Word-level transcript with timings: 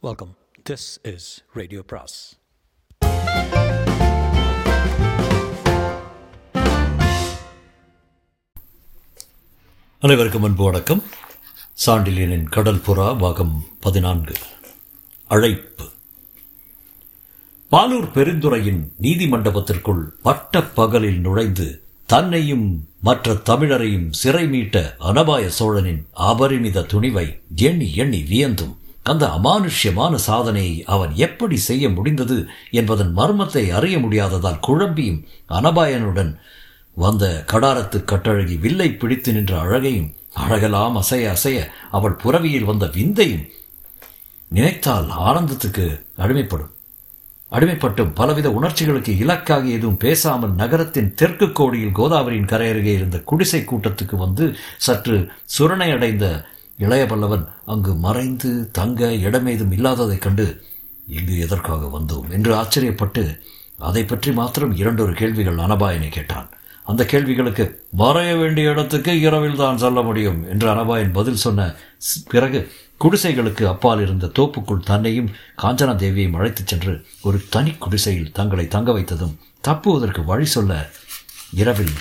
Welcome 0.00 0.36
this 0.70 1.14
is 1.14 1.44
radio 1.52 1.82
பிராஸ் 1.82 2.38
அனைவருக்கும் 10.00 10.42
அன்பு 10.42 10.64
வணக்கம். 10.64 11.02
சாண்டிலியனின் 11.86 12.42
கடல் 12.42 12.76
புறா 12.76 13.18
பாகம் 13.18 13.64
பதினான்கு. 13.80 14.34
அழைப்பு. 15.26 15.84
பாலூர் 17.70 18.12
பெருந்துறையின் 18.12 18.92
நீதிமண்டபத்திற்குள் 19.00 20.02
பட்ட 20.22 20.62
பகலில் 20.62 21.20
நுழைந்து 21.20 21.82
தன்னையும் 22.06 22.88
மற்ற 23.00 23.32
தமிழரையும் 23.32 24.10
சிறை 24.10 24.46
மீட்ட 24.46 24.94
அனபாய 25.00 25.46
சோழனின் 25.46 26.06
அபரிமித 26.12 26.80
துணிவை 26.80 27.42
எண்ணி 27.56 27.94
எண்ணி 27.94 28.22
வியந்தும் 28.22 28.77
அந்த 29.08 29.24
அமானுஷ்யமான 29.38 30.14
சாதனையை 30.14 30.76
அவன் 30.86 31.12
எப்படி 31.16 31.56
செய்ய 31.68 31.84
முடிந்தது 31.88 32.38
என்பதன் 32.70 33.12
மர்மத்தை 33.16 33.64
அறிய 33.70 33.96
முடியாததால் 33.98 34.64
குழம்பியும் 34.66 35.20
அனபாயனுடன் 35.48 36.32
வந்த 36.96 37.24
கடாரத்து 37.52 37.98
கட்டழகி 38.04 38.56
வில்லை 38.58 38.88
பிடித்து 38.92 39.32
நின்ற 39.32 39.52
அழகையும் 39.60 40.10
அழகெல்லாம் 40.36 40.96
அசைய 40.96 41.26
அசைய 41.30 41.58
அவள் 41.90 42.18
புறவியில் 42.22 42.64
வந்த 42.64 42.86
விந்தையும் 42.86 43.46
நினைத்தால் 44.50 45.08
ஆனந்தத்துக்கு 45.26 45.84
அடிமைப்படும். 46.18 46.72
அடிமைப்பட்டும் 47.52 48.12
பலவித 48.14 48.48
உணர்ச்சிகளுக்கு 48.50 49.12
இலக்காக 49.18 49.64
எதுவும் 49.68 49.96
பேசாமல் 49.96 50.54
நகரத்தின் 50.54 51.14
தெற்கு 51.14 51.46
கோடியில் 51.52 51.96
கோதாவரியின் 51.96 52.50
கரையருகே 52.52 52.92
இருந்த 52.92 53.18
குடிசை 53.20 53.60
கூட்டத்துக்கு 53.60 54.16
வந்து 54.16 54.46
சற்று 54.76 55.16
சுரணை 55.54 55.88
அடைந்த 55.92 56.26
இளைய 56.78 57.04
பல்லவன் 57.06 57.44
அங்கு 57.64 57.94
மறைந்து 57.94 58.70
தங்க 58.72 59.06
இடமேதும் 59.06 59.72
இல்லாததைக் 59.72 60.22
கண்டு 60.22 60.46
இங்கு 61.06 61.38
எதற்காக 61.38 61.98
வந்தோம்? 61.98 62.30
என்று 62.30 62.54
ஆச்சரியப்பட்டு 62.54 63.22
அதை 63.78 64.04
பற்றி 64.04 64.32
மாத்திரம் 64.32 64.76
இரண்டொரு 64.76 65.12
கேள்விகள் 65.12 65.56
அனபாயனை 65.56 66.08
கேட்டான். 66.08 66.48
அந்த 66.86 67.04
கேள்விகளுக்கு 67.04 67.64
மறைய 67.96 68.38
வேண்டிய 68.38 68.70
இடத்துக்கு 68.70 69.20
இரவில் 69.20 69.56
தான் 69.56 69.78
சொல்ல 69.78 70.02
முடியும்? 70.02 70.48
என்று 70.48 70.68
அனபாயன் 70.74 71.12
பதில் 71.12 71.36
சொன்ன 71.36 71.66
பிறகு 72.28 72.60
குடிசைகளுக்கு 72.98 73.64
அப்பால் 73.64 74.00
இருந்த 74.00 74.26
தோப்புக்குள் 74.38 74.86
தன்னையும் 74.86 75.32
காஞ்சனா 75.62 75.94
தேவியையும் 75.96 76.36
அழைத்துச் 76.36 76.66
சென்று 76.66 76.94
ஒரு 77.22 77.40
தனி 77.50 77.70
குடிசையில் 77.78 78.32
தங்களை 78.32 78.68
தங்க 78.68 78.92
வைத்ததும் 78.92 79.36
தப்புவதற்கு 79.60 80.24
வழி 80.24 80.46
சொல்ல 80.46 80.72
இரவில் 81.50 81.94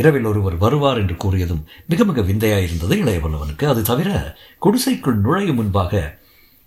இரவில் 0.00 0.28
ஒருவர் 0.30 0.56
வருவார் 0.56 1.00
என்று 1.02 1.16
கூறியதும் 1.24 1.64
மிக 1.86 2.04
மிக 2.04 2.20
விந்தையாயிருந்தது 2.20 2.94
இளையவல்லவனுக்கு. 3.02 3.64
அது 3.64 3.82
தவிர 3.82 4.10
குடிசைக்குள் 4.58 5.18
நுழையும் 5.18 5.54
முன்பாக 5.54 6.02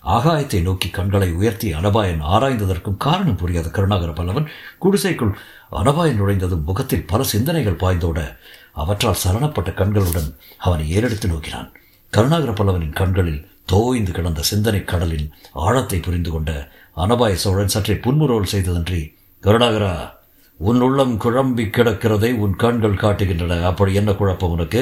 ஆகாயத்தை 0.03 0.59
நோக்கி 0.61 0.89
கண்களை 0.89 1.29
உயர்த்தி 1.31 1.67
அனபாயன் 1.73 2.21
ஆராய்ந்ததற்கும் 2.33 2.97
காரணம் 2.97 3.37
புரியாத 3.37 3.67
கருணாகர 3.69 4.11
பல்லவன் 4.11 4.49
குடிசைக்குள் 4.79 5.33
அனபாயன் 5.71 6.19
நுழைந்ததும் 6.21 6.63
முகத்தில் 6.63 7.07
பல 7.07 7.23
சிந்தனைகள் 7.23 7.81
பாய்ந்தோட 7.83 8.19
அவற்றால் 8.73 9.21
சரணப்பட்ட 9.23 9.69
கண்களுடன் 9.73 10.29
அவனை 10.57 10.85
ஏறெடுத்து 10.95 11.27
நோக்கினான். 11.27 11.69
கருணாகர 12.13 12.51
பல்லவனின் 12.51 12.99
கண்களில் 12.99 13.41
தோய்ந்து 13.65 14.11
கிடந்த 14.11 14.41
சிந்தனை 14.41 14.83
கடலின் 14.83 15.27
ஆழத்தை 15.65 15.97
புரிந்து 15.99 16.31
கொண்ட 16.31 16.51
அனபாய 16.97 17.33
சோழன் 17.43 17.73
சற்றே 17.73 17.95
புன்முறுவல் 18.05 18.51
செய்ததன்றி 18.51 19.01
கருணாகரா 19.43 19.93
உன் 20.59 20.81
உள்ளம் 20.81 21.13
குழம்பி 21.17 21.65
கிடக்கிறதை 21.65 22.37
உன் 22.37 22.55
கண்கள் 22.55 22.93
காட்டுகின்றன. 22.93 23.61
அப்படி 23.61 23.93
என்ன 23.93 24.11
குழப்பம் 24.13 24.51
உனக்கு? 24.51 24.81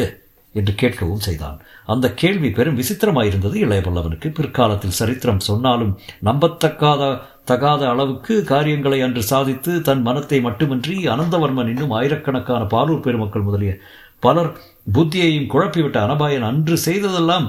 என்று 0.56 0.74
கேட்கவும் 0.82 1.26
செய்தான். 1.28 1.58
அந்த 1.86 2.14
கேள்வி 2.14 2.50
பெரும் 2.50 2.78
விசித்திரமாயிருந்தது 2.78 3.56
இளைய 3.56 3.82
பல்லவனுக்கு 3.82 4.30
பிற்காலத்தில் 4.30 4.92
சரித்திரம் 4.92 5.40
சொன்னாலும் 5.40 6.00
நம்பத்தக்காத 6.24 7.02
தகாத 7.46 7.90
அளவுக்கு 7.90 8.44
காரியங்களை 8.44 9.02
அன்று 9.02 9.24
சாதித்து 9.24 9.82
தன் 9.82 10.02
மனத்தை 10.02 10.42
மட்டுமின்றி 10.42 11.08
அனந்தவர்மன் 11.08 11.68
இன்னும் 11.68 11.92
ஆயிரக்கணக்கான 11.92 12.64
பாலூர் 12.66 13.00
பெருமக்கள் 13.00 13.42
முதலிய 13.42 13.74
பலர் 14.20 14.52
புத்தியையும் 14.94 15.50
குழப்பிவிட்ட 15.54 16.00
அனபாயன் 16.00 16.42
அன்று 16.42 16.78
செய்ததெல்லாம் 16.78 17.48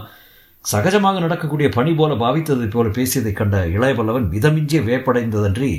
சகஜமாக 0.65 1.21
நடக்கக்கூடிய 1.21 1.69
பணி 1.69 1.93
போல 1.95 2.15
பாவித்தது 2.15 2.69
போல 2.69 2.89
பேசியதைக் 2.89 3.37
கண்ட 3.37 3.67
இளையபல்லவன் 3.67 4.29
மிதமிஞ்சிய 4.31 4.81
வேப்படைந்ததன்றி 4.83 5.73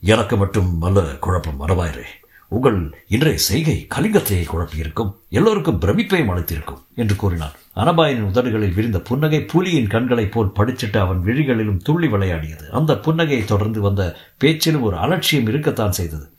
எனக்கு 0.00 0.36
மட்டும் 0.36 0.78
நல்ல 0.80 1.00
குழப்பம் 1.00 1.60
வரவாயிரே 1.60 2.06
உங்கள் 2.48 3.04
இன்றைய 3.08 3.38
செய்கை 3.38 3.86
கலிங்கத்தையை 3.94 4.44
குழப்பியிருக்கும். 4.46 5.14
எல்லோருக்கும் 5.28 5.80
பிரமிப்பையும் 5.80 6.30
அளித்திருக்கும் 6.30 6.82
என்று 6.94 7.16
கூறினான். 7.16 7.50
அனபாயனின் 7.76 8.28
உதடுகளில் 8.28 8.74
விரிந்த 8.74 9.00
புன்னகை 9.00 9.46
புலியின் 9.52 9.88
கண்களைப் 9.88 10.32
போல் 10.32 10.52
படிச்சிட்டு 10.56 10.98
அவன் 10.98 11.22
விழிகளிலும் 11.24 11.76
துள்ளி 11.76 12.06
விளையாடியது. 12.06 12.70
அந்த 12.72 12.92
புன்னகையை 12.92 13.44
தொடர்ந்து 13.44 13.80
வந்த 13.80 14.16
பேச்சிலும் 14.38 14.82
ஒரு 14.82 14.96
அலட்சியம் 14.96 15.46
இருக்கத்தான் 15.46 15.92
செய்தது. 15.92 16.30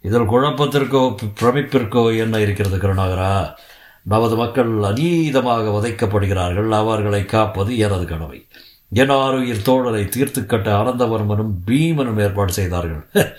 இதில் 0.00 0.30
குழப்பத்திற்கோ 0.30 1.14
பிரமிப்பிற்கோ 1.40 2.18
என்ன 2.18 2.40
இருக்கிறது 2.40 2.76
கருணாகரா? 2.76 3.54
நமது 4.02 4.36
மக்கள் 4.36 4.70
அநீதமாக 4.70 5.68
வதைக்கப்படுகிறார்கள். 5.70 6.68
அவர்களை 6.68 7.24
காப்பது 7.24 7.78
எனது 7.78 8.04
கடமை. 8.04 8.46
என் 8.94 9.08
தோழரை 9.08 10.08
தீர்த்து 10.08 10.46
கட்ட 10.46 10.82
ஆனந்தவர்மனும் 10.82 11.52
பீமனும் 11.66 12.20
ஏற்பாடு 12.20 12.52
செய்தார்கள். 12.52 13.06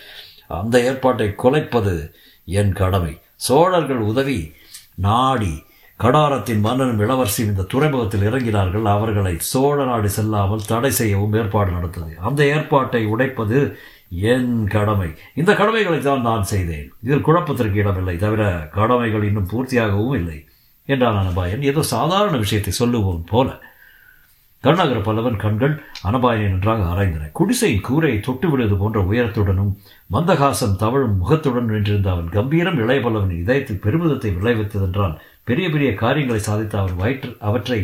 அந்த 0.47 0.83
ஏற்பாட்டை 0.83 1.33
குலைப்பது 1.43 2.13
என் 2.45 2.73
கடமை. 2.73 3.19
சோழர்கள் 3.35 3.97
உதவி 3.97 4.53
நாடி 4.95 5.63
கடாரத்தின் 5.99 6.59
மன்னனும் 6.59 6.99
இளவரசியும் 6.99 7.51
இந்த 7.51 7.63
துறைமுகத்தில் 7.63 8.21
இறங்கினார்கள். 8.21 8.83
அவர்களை 8.83 9.35
சோழ 9.37 9.85
நாடு 9.85 10.09
செல்லாமல் 10.09 10.65
தடை 10.67 10.91
செய்யவும் 10.91 11.33
ஏற்பாடு 11.33 11.71
நடத்தது. 11.71 12.17
அந்த 12.21 12.45
ஏற்பாட்டை 12.45 13.05
உடைப்பது 13.05 13.77
என் 14.09 14.67
கடமை. 14.67 15.09
இந்த 15.35 15.53
கடமைகளை 15.53 15.99
தான் 15.99 16.21
நான் 16.21 16.43
செய்தேன். 16.43 16.93
இதில் 17.03 17.21
குழப்பத்திற்கு 17.21 17.79
இடமில்லை. 17.79 18.17
தவிர 18.17 18.67
கடமைகள் 18.71 19.23
இன்னும் 19.23 19.47
பூர்த்தியாகவும் 19.47 20.15
இல்லை. 20.15 20.47
என்றான் 20.85 21.25
அனுபாயன். 21.25 21.61
ஏதோ 21.61 21.81
சாதாரண 21.81 22.37
விஷயத்தை 22.37 22.73
சொல்லுவோம் 22.73 23.23
போல. 23.23 23.64
கருணாகர 24.63 24.99
பல்லவன் 24.99 25.41
கண்கள் 25.41 25.73
அனபாயனை 26.07 26.45
நன்றாக 26.51 26.85
ஆராய்ந்தன. 26.91 27.25
குடிசையின் 27.37 27.83
கூரையை 27.87 28.19
தொட்டுவிடுவது 28.19 28.75
போன்ற 28.77 28.99
உயரத்துடனும் 29.01 29.73
மந்தகாசம் 30.11 30.75
தவழும் 30.75 31.17
முகத்துடன் 31.17 31.69
நின்றிருந்த 31.71 32.09
அவன் 32.11 32.29
கம்பீரம் 32.29 32.79
இளைய 32.83 33.01
பல்லவன் 33.01 33.35
இதயத்தில் 33.41 33.81
பெருமிதத்தை 33.83 34.31
விளைவித்ததென்றால் 34.37 35.13
பெரிய 35.43 35.67
பெரிய 35.69 35.89
காரியங்களை 35.93 36.41
சாதித்த 36.47 36.79
அவன் 36.79 36.95
வயிற்று 36.95 37.29
அவற்றை 37.39 37.79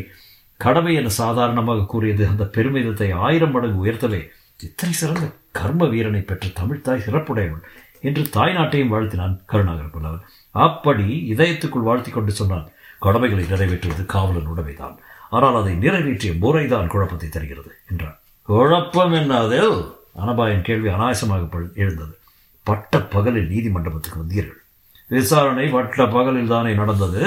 கடமை 0.60 0.96
என 0.96 1.12
சாதாரணமாக 1.20 1.86
கூறியது 1.86 2.24
அந்த 2.28 2.44
பெருமிதத்தை 2.58 3.10
ஆயிரம் 3.28 3.52
மடங்கு 3.52 3.80
உயர்த்தவே 3.86 4.22
இத்தனை 4.60 4.94
சிறந்த 4.94 5.28
கர்ம 5.52 5.86
வீரனை 5.86 6.22
பெற்ற 6.22 6.50
தமிழ்தாய் 6.60 7.06
சிறப்புடையவள் 7.06 7.64
என்று 8.02 8.24
தாய் 8.30 8.58
நாட்டையும் 8.58 8.94
வாழ்த்தினான் 8.94 9.38
கருணாகர 9.46 9.88
பல்லவன். 9.94 10.26
அப்படி 10.56 11.08
இதயத்துக்குள் 11.34 11.88
வாழ்த்தி 11.90 12.12
கொண்டு 12.12 12.32
சொன்னான் 12.32 12.68
கடமைகளை 13.00 13.46
நிறைவேற்றுவது 13.46 14.04
காவலன் 14.06 14.52
உடமைதான். 14.54 14.98
ஆனால் 15.32 15.56
அதை 15.56 15.74
நிறைவேற்றிய 15.74 16.34
முறைதான் 16.34 16.88
குழப்பத்தை 16.88 17.30
தருகிறது 17.30 17.72
என்றார் 17.90 18.20
குழப்பம் 18.48 19.14
என்னதில் 19.14 19.74
அனபாயன் 20.20 20.62
கேள்வி 20.62 20.90
அனாயசமாக 20.90 21.62
எழுந்தது. 21.76 22.18
பட்ட 22.64 23.02
பகலில் 23.02 23.50
நீதிமண்டபத்துக்கு 23.50 24.22
வந்தீர்கள். 24.24 24.60
விசாரணை 25.08 25.68
பட்ட 25.68 26.06
பகலில் 26.06 26.48
தானே 26.48 26.74
நடந்தது? 26.74 27.24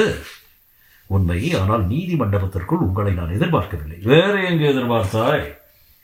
உண்மை 1.06 1.54
ஆனால் 1.54 1.88
நீதிமண்டபத்திற்குள் 1.88 2.84
உங்களை 2.86 3.12
நான் 3.12 3.34
எதிர்பார்க்கவில்லை. 3.34 3.98
வேற 4.02 4.34
எங்கு 4.40 4.66
எதிர்பார்த்தாய்? 4.72 5.44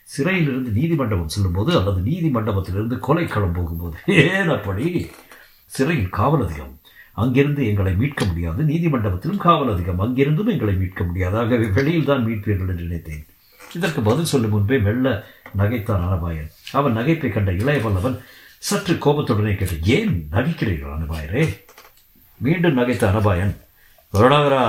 சிறையிலிருந்து 0.09 0.71
நீதிமண்டபம் 0.71 1.33
செல்லும்போது 1.35 1.71
அல்லது 1.79 2.01
நீதிமண்டபத்திலிருந்து 2.01 2.97
கொலைக்களம் 3.09 3.53
போகும்போது. 3.53 3.97
ஏன் 4.07 4.49
அப்படி? 4.49 4.87
சிறையில் 5.67 6.09
காவல் 6.09 6.45
அதிகம் 6.47 6.80
அங்கிருந்து 7.13 7.67
எங்களை 7.67 7.93
மீட்க 7.95 8.25
முடியாது. 8.25 8.63
நீதிமண்டபத்திலும் 8.63 9.37
காவல் 9.37 9.73
அதிகம். 9.73 10.01
அங்கிருந்தும் 10.01 10.53
எங்களை 10.55 10.75
மீட்க 10.75 11.05
முடியாது. 11.05 11.39
ஆகவே 11.39 11.67
வெளியில் 11.67 12.05
தான் 12.05 12.27
மீட்பீர்கள் 12.27 12.71
என்று 12.73 12.87
நினைத்தேன். 12.89 13.27
இதற்கு 13.75 14.01
பதில் 14.01 14.25
சொல்லும் 14.25 14.51
முன்பே 14.51 14.79
மெல்ல 14.79 15.25
நகைத்தான் 15.59 16.05
அனபாயன். 16.07 16.51
அவன் 16.73 16.97
நகைப்பை 16.97 17.33
கண்ட 17.33 17.53
இளைய 17.53 17.81
வல்லவன் 17.83 18.21
சற்று 18.59 18.95
கோபத்துடனே 18.95 19.57
கேட்டு 19.57 19.77
ஏன் 19.97 20.29
நகைக்கிறீர்கள் 20.33 20.97
அனபாயரே? 20.97 21.45
மீண்டும் 22.37 22.79
நகைத்த 22.79 23.05
அனபாயன் 23.13 23.55
வருடாகரா 24.15 24.65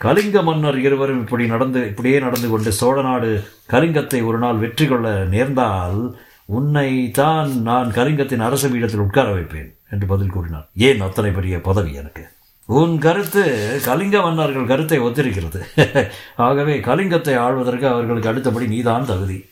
கலிங்க 0.00 0.42
மன்னர் 0.42 0.78
இருவரும் 0.78 1.20
இப்படி 1.20 1.46
நடந்து 1.46 1.86
இப்படியே 1.86 2.18
நடந்து 2.18 2.48
கொண்டு 2.48 2.72
சோழ 2.72 3.02
நாடு 3.02 3.30
கலிங்கத்தை 3.70 4.24
ஒரு 4.24 4.38
நாள் 4.38 4.56
வெற்றி 4.56 4.86
கொள்ள 4.86 5.24
நேர்ந்தால் 5.24 6.18
உன்னை 6.44 7.10
தான் 7.10 7.50
நான் 7.62 7.88
கலிங்கத்தின் 7.90 8.44
அரச 8.46 8.68
பீடத்தில் 8.68 9.06
உட்கார 9.06 9.32
வைப்பேன். 9.32 9.77
என்று 9.90 10.06
பதில் 10.06 10.30
கூறினார். 10.30 10.68
ஏன் 10.76 11.00
அத்தனை 11.00 11.30
பெரிய 11.30 11.60
பதவி 11.60 11.92
எனக்கு? 11.92 12.28
உன் 12.64 12.98
கருத்து 12.98 13.80
கலிங்க 13.84 14.20
மன்னர்கள் 14.20 14.66
கருத்தை 14.66 15.00
ஒத்திருக்கிறது. 15.00 15.60
ஆகவே 16.36 16.80
கலிங்கத்தை 16.80 17.36
ஆழ்வதற்கு 17.36 17.86
அவர்களுக்கு 17.86 18.28
அடுத்தபடி 18.28 18.66
நீதான் 18.66 19.06
தகுதி. 19.06 19.48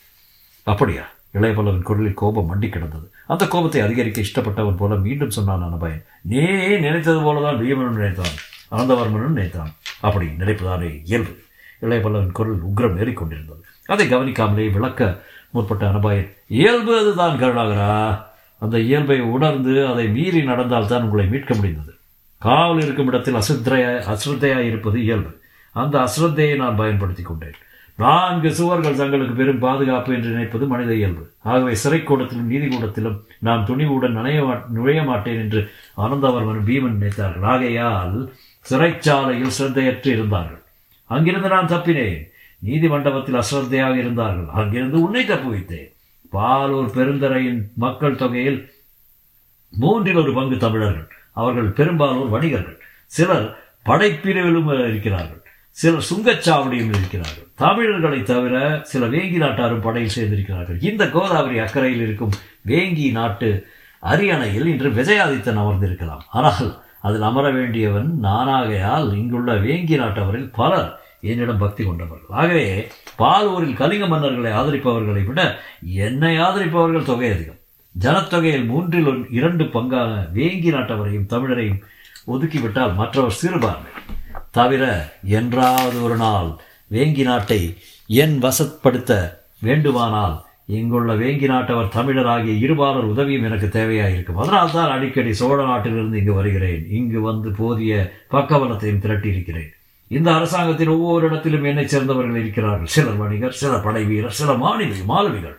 அப்படியா? 0.63 1.03
இளையபல்லவன் 1.35 1.83
குரலில் 1.83 2.15
கோபம் 2.15 2.49
மண்டி 2.55 2.69
கிடந்தது. 2.69 3.11
அந்த 3.27 3.49
கோபத்தை 3.49 3.81
அதிகரிக்க 3.81 4.21
இஷ்டப்பட்டவன் 4.21 4.77
போல 4.77 4.95
மீண்டும் 4.95 5.31
சொன்னான் 5.31 5.63
அனபயன். 5.63 6.05
நீ 6.23 6.41
நினைத்தது 6.77 7.21
போலதான் 7.21 7.55
பீமனும் 7.55 7.95
நினைத்தான் 7.95 8.35
அனந்தவர்மனும் 8.71 9.29
நினைத்தான். 9.29 9.75
அப்படி 10.01 10.27
நினைப்பதானே 10.27 11.01
இயல்பு? 11.05 11.39
இளையபல்லவன் 11.83 12.33
குரல் 12.33 12.63
உக்ரம் 12.67 12.99
ஏறிக்கொண்டிருந்தது. 12.99 13.63
அதை 13.87 14.15
கவனிக்காமலே 14.15 14.73
விளக்க 14.73 15.23
முற்பட்ட 15.51 15.87
அனபாயன் 15.87 16.37
இயல்பு 16.49 16.99
அதுதான் 16.99 17.39
கருணாகரா. 17.39 18.26
அந்த 18.59 18.79
இயல்பை 18.79 19.21
உணர்ந்து 19.21 19.87
அதை 19.87 20.09
மீறி 20.09 20.43
நடந்தால் 20.43 20.87
தான் 20.87 21.03
உங்களை 21.03 21.27
மீட்க 21.27 21.55
முடிந்தது. 21.55 21.93
காவல் 22.39 22.81
இருக்கும் 22.81 23.07
இடத்தில் 23.07 23.35
அசிரத்தையா 23.35 23.91
அசிரத்தையாக 24.15 24.59
இருப்பது 24.59 25.03
இயல்பு. 25.03 25.41
அந்த 25.73 25.99
அசிரத்தையை 25.99 26.57
நான் 26.57 26.77
பயன்படுத்தி 26.77 27.23
கொண்டேன். 27.23 27.55
நான்கு 27.97 28.55
சுவர்கள் 28.55 28.95
தங்களுக்கு 28.95 29.35
பெரும் 29.35 29.59
பாதுகாப்பு 29.59 30.15
என்று 30.15 30.29
நினைப்பது 30.29 30.67
மனித 30.67 30.95
இயல்பு. 30.95 31.31
ஆகவே 31.43 31.73
சிறைக்கூடத்திலும் 31.85 32.51
நீதிக்கூடத்திலும் 32.51 33.21
நான் 33.39 33.67
துணிவுடன் 33.67 34.17
நனைய 34.19 34.63
நுழைய 34.69 35.03
மாட்டேன் 35.03 35.39
என்று 35.39 35.71
அனந்தவர்மன் 35.97 36.63
பீமன் 36.67 36.97
நினைத்தார்கள். 36.97 37.43
ஆகையால் 37.43 38.33
சிறைச்சாலையில் 38.71 39.57
சிரத்தையற்று 39.59 40.07
இருந்தார்கள். 40.07 40.63
அங்கிருந்து 41.07 41.49
நான் 41.49 41.67
தப்பினேன். 41.67 42.31
நீதி 42.59 42.89
மண்டபத்தில் 42.89 43.35
அசிரத்தையாக 43.35 43.95
இருந்தார்கள். 43.97 44.49
அங்கிருந்து 44.53 45.03
உன்னை 45.03 45.25
தப்பு 45.25 45.51
வைத்தேன் 45.55 45.91
பாலூர் 46.33 46.91
பெருந்தரையின் 46.97 47.61
மக்கள் 47.75 48.21
தொகையில் 48.23 48.61
மூன்றில் 49.71 50.17
ஒரு 50.17 50.33
பங்கு 50.33 50.57
தமிழர்கள் 50.57 51.09
அவர்கள் 51.33 51.71
பெரும்பாலோர் 51.79 52.29
வணிகர்கள். 52.29 52.79
சிலர் 53.07 53.49
படைப்பிரிவிலும் 53.85 54.89
இருக்கிறார்கள் 54.89 55.43
சிலர் 55.71 56.07
சுங்கச்சாவடியும் 56.11 56.93
இருக்கிறார்கள். 56.99 57.47
தமிழர்களை 57.55 58.23
தவிர 58.23 58.81
சில 58.83 59.07
வேங்கி 59.07 59.37
நாட்டாரும் 59.37 59.81
படையில் 59.81 60.15
சேர்ந்திருக்கிறார்கள். 60.17 60.79
இந்த 60.81 61.11
கோதாவரி 61.11 61.59
அக்கறையில் 61.59 62.05
இருக்கும் 62.07 62.33
வேங்கி 62.67 63.11
நாட்டு 63.11 63.67
அரியணையில் 64.01 64.67
இன்று 64.67 64.91
விஜயாதித்தன் 64.91 65.61
அமர்ந்திருக்கலாம். 65.63 66.25
ஆனால் 66.29 66.81
அதில் 67.01 67.23
அமர 67.23 67.51
வேண்டியவன் 67.51 68.19
நானாகையால் 68.23 69.09
இங்குள்ள 69.15 69.53
வேங்கி 69.55 69.97
நாட்டவரில் 69.99 70.49
பலர் 70.53 71.01
என்னிடம் 71.21 71.59
பக்தி 71.59 71.85
கொண்டவர்கள். 71.85 72.37
ஆகவே 72.37 72.67
பாலூரில் 73.19 73.79
கலிங்க 73.81 74.07
மன்னர்களை 74.07 74.51
ஆதரிப்பவர்களை 74.61 75.23
விட 75.27 75.41
என்னை 76.07 76.33
ஆதரிப்பவர்கள் 76.39 77.09
தொகை 77.11 77.31
அதிகம். 77.31 77.61
ஜனத்தொகையில் 77.95 78.67
மூன்றில் 78.71 79.11
இரண்டு 79.31 79.65
பங்கான 79.65 80.13
வேங்கி 80.39 80.71
நாட்டவரையும் 80.73 81.31
தமிழரையும் 81.35 81.83
ஒதுக்கிவிட்டால் 82.27 82.95
மற்றவர் 82.95 83.39
சிறுபான்மை. 83.41 83.93
தவிர 84.51 84.85
என்றாவது 85.39 86.03
ஒரு 86.03 86.17
நாள் 86.17 86.51
வேங்கி 86.91 87.23
நாட்டை 87.23 87.61
என் 88.07 88.37
வசப்படுத்த 88.43 89.13
வேண்டுமானால் 89.61 90.37
இங்குள்ள 90.67 91.11
வேங்கி 91.15 91.47
நாட்டவர் 91.47 91.89
தமிழர் 91.89 92.27
ஆகிய 92.27 92.55
இருபாலர் 92.67 93.11
உதவியும் 93.13 93.47
எனக்கு 93.49 93.69
தேவையாக 93.79 94.15
இருக்கும் 94.15 94.37
அதனால் 94.37 94.73
தான் 94.73 94.91
அடிக்கடி 94.91 95.33
சோழ 95.35 95.59
நாட்டிலிருந்து 95.65 96.19
இங்கு 96.19 96.35
வருகிறேன். 96.35 96.85
இங்கு 96.91 97.21
வந்து 97.21 97.51
போதிய 97.51 98.13
பக்கபலத்தையும் 98.31 99.03
திரட்டியிருக்கிறேன். 99.05 99.71
இந்த 100.11 100.29
அரசாங்கத்தின் 100.35 100.93
ஒவ்வொரு 100.95 101.25
இடத்திலும் 101.29 101.67
என்னை 101.71 101.85
சேர்ந்தவர்கள் 101.93 102.41
இருக்கிறார்கள். 102.43 102.91
சிலர் 102.95 103.21
வணிகர் 103.23 103.57
சில 103.61 103.79
படை 103.87 104.03
வீரர் 104.11 104.39
சில 104.41 104.53
மாணவி 104.65 104.99
மாணவிகள் 105.13 105.57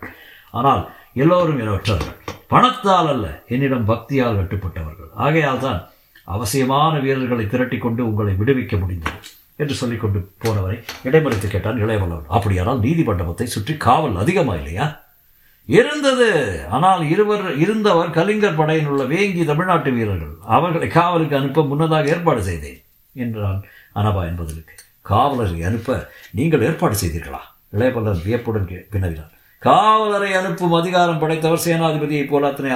ஆனால் 0.59 0.83
எல்லோரும் 1.23 1.59
இனவற்றவர்கள் 1.63 2.19
பணத்தால் 2.53 3.09
அல்ல 3.13 3.25
என்னிடம் 3.53 3.87
பக்தியால் 3.89 4.37
கட்டுப்பட்டவர்கள் 4.39 5.09
ஆகையால் 5.25 5.63
தான் 5.65 5.81
அவசியமான 6.35 6.93
வீரர்களை 7.05 7.45
திரட்டி 7.47 7.77
கொண்டு 7.77 8.01
உங்களை 8.09 8.33
விடுவிக்க 8.39 8.75
முடிந்தது 8.79 9.19
என்று 9.61 9.75
சொல்லிக்கொண்டு 9.81 10.19
போனவரை 10.43 10.77
இடைமறித்து 11.07 11.47
கேட்டான் 11.47 11.81
இளையவல்லவன். 11.83 12.31
அப்படியானால் 12.37 12.81
நீதி 12.85 13.03
மண்டபத்தை 13.03 13.47
சுற்றி 13.55 13.73
காவல் 13.85 14.17
அதிகமா 14.23 14.55
இல்லையா? 14.55 14.87
இருந்தது. 15.69 16.29
ஆனால் 16.75 17.01
இருவர் 17.13 17.45
இருந்தவர் 17.63 18.15
கலிங்கர் 18.17 18.59
படையில் 18.59 18.89
உள்ள 18.91 19.03
வேங்கி 19.13 19.45
தமிழ்நாட்டு 19.45 19.91
வீரர்கள். 19.97 20.35
அவர்களை 20.57 20.89
காவலுக்கு 20.97 21.37
அனுப்ப 21.39 21.63
முன்னதாக 21.71 22.13
ஏற்பாடு 22.13 22.43
செய்தேன் 22.49 22.81
என்றான் 23.15 23.59
அனபா 23.99 24.21
என்பதற்கு 24.31 24.75
காவலரை 25.09 25.59
அனுப்ப 25.67 25.91
நீங்கள் 26.37 26.65
ஏற்பாடு 26.67 26.95
செய்தீர்களா? 27.01 27.41
இளையபல்லர் 27.75 28.23
வியப்புடன் 28.25 28.67
வினவினார். 28.93 29.33
காவலரை 29.61 30.31
அனுப்பும் 30.39 30.75
அதிகாரம் 30.79 31.21
படைத்தவர் 31.21 31.63
சேனாதிபதியைப் 31.65 32.31
போல 32.31 32.49
அத்தனை 32.49 32.71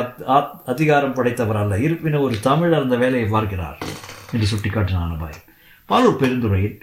அதிகாரம் 0.73 1.15
படைத்தவர் 1.18 1.59
அல்ல. 1.63 1.73
இருப்பினும் 1.85 2.25
ஒரு 2.27 2.38
தமிழர் 2.47 2.85
அந்த 2.85 2.97
வேலையை 3.03 3.27
பார்க்கிறார் 3.35 3.77
என்று 4.33 4.47
சுட்டிக்காட்டினான் 4.51 5.07
அனபாய் 5.07 5.39
பாலூர் 5.89 6.21
பெருந்துறையில் 6.21 6.77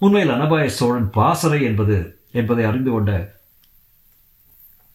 உண்மையில் 0.00 0.34
அனபாய 0.36 0.66
சோழன் 0.80 1.08
பாசறை 1.18 1.60
என்பது 1.70 1.96
என்பதை 2.40 2.64
அறிந்து 2.70 2.90
கொண்ட 2.90 3.12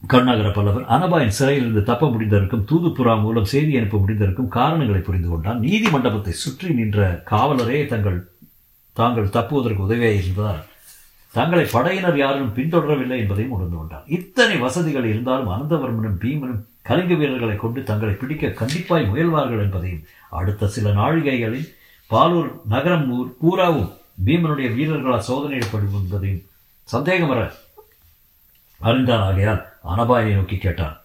கருணாகர 0.03 0.49
பல்லவர் 0.51 0.85
அனபாயின் 0.89 1.35
சிறையிலிருந்து 1.37 1.81
தப்ப 1.83 2.07
முடிந்ததற்கும் 2.09 2.65
தூதுப்புறா 2.69 3.13
மூலம் 3.21 3.45
செய்தி 3.45 3.73
அனுப்ப 3.77 3.97
முடிந்ததற்கும் 3.97 4.47
காரணங்களை 4.47 5.01
புரிந்து 5.01 5.29
கொண்டான். 5.29 5.59
நீதி 5.59 5.87
மண்டபத்தை 5.89 6.33
சுற்றி 6.33 6.69
நின்ற 6.73 6.99
காவலரே 7.31 7.79
தங்கள் 7.87 8.19
தாங்கள் 8.97 9.27
தப்புவதற்கு 9.29 9.85
உதவியாக 9.85 10.19
இருந்ததால் 10.21 10.63
தங்களை 11.33 11.65
படையினர் 11.71 12.17
யாரும் 12.17 12.53
பின்தொடரவில்லை 12.53 13.17
என்பதையும் 13.19 13.53
உணர்ந்து 13.53 13.77
கொண்டார் 13.77 14.07
இத்தனை 14.09 14.55
வசதிகள் 14.57 15.07
இருந்தாலும் 15.09 15.51
அனந்தவர்மனும் 15.51 16.17
பீமனும் 16.21 16.63
கலிங்க 16.83 17.13
வீரர்களை 17.15 17.55
கொண்டு 17.55 17.79
தங்களை 17.83 18.13
பிடிக்க 18.13 18.47
கண்டிப்பாய் 18.59 19.09
முயல்வார்கள் 19.09 19.63
என்பதையும் 19.63 20.03
அடுத்த 20.31 20.67
சில 20.67 20.91
நாழிகைகளில் 20.91 21.67
பாலூர் 22.11 22.51
நகரம் 22.67 23.07
ஊர் 23.11 23.29
பூராவும் 23.41 23.89
பீமனுடைய 24.25 24.69
வீரர்களால் 24.73 25.27
சோதனையிடப்படும் 25.29 25.97
என்பதையும் 25.99 26.43
சந்தேகம் 26.87 27.31
வர 27.31 27.41
அறிந்தான் 28.79 29.21
ஆகையால் 29.21 29.61
அனபாயை 29.83 30.33
நோக்கி 30.35 30.57
கேட்டான். 30.57 30.97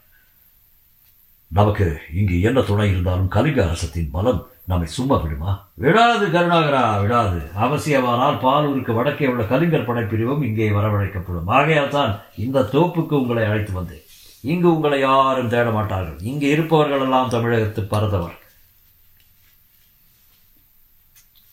நமக்கு 1.48 2.00
இங்கு 2.14 2.40
என்ன 2.40 2.60
துணை 2.60 2.90
இருந்தாலும் 2.90 3.30
கலிங்க 3.30 3.66
அரசத்தின் 3.66 4.10
பலம் 4.10 4.46
நம்மை 4.66 4.86
சும்மா 4.86 5.16
விடுமா? 5.16 5.68
விடாது 5.74 6.26
கருணாகரா 6.26 7.00
விடாது. 7.00 7.40
அவசியமானால் 7.54 8.36
பாலூருக்கு 8.36 8.92
வடக்கே 8.94 9.26
உள்ள 9.26 9.42
கலிங்கர் 9.42 9.88
படைப்பிரிவும் 9.88 10.42
இங்கே 10.42 10.70
வரவழைக்கப்படும். 10.70 11.46
ஆகையால் 11.46 11.88
தான் 11.88 12.20
இந்த 12.36 12.60
தோப்புக்கு 12.60 13.12
உங்களை 13.12 13.44
அழைத்து 13.44 13.72
வந்தேன். 13.72 14.04
இங்கு 14.40 14.74
உங்களை 14.74 15.00
யாரும் 15.00 15.48
தேட 15.48 15.70
மாட்டார்கள். 15.70 16.18
இங்கு 16.20 16.48
இருப்பவர்கள் 16.48 17.00
எல்லாம் 17.00 17.28
தமிழகத்து 17.28 17.82
பரதவர். 17.82 18.38